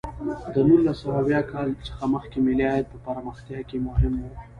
[0.53, 4.23] د نولس سوه اویا کال څخه مخکې ملي عاید په پرمختیا کې مهم و.